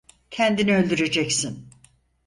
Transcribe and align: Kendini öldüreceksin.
Kendini 0.29 0.75
öldüreceksin. 0.77 1.69